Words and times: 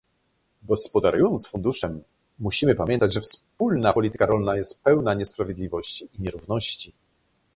Gospodarując 0.63 1.47
Funduszem 1.47 2.03
musimy 2.39 2.75
pamiętać, 2.75 3.13
że 3.13 3.21
Wspólna 3.21 3.93
Polityka 3.93 4.25
Rolna 4.25 4.57
jest 4.57 4.83
pełna 4.83 5.13
niesprawiedliwości 5.13 6.09
i 6.13 6.21
nierówności 6.21 6.91